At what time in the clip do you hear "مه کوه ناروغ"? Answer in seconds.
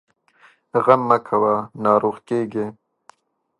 1.09-2.17